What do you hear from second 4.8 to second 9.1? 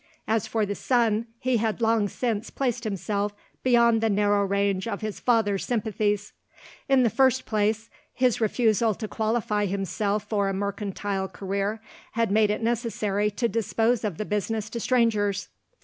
of his father's sympathies. In the first place, his refusal to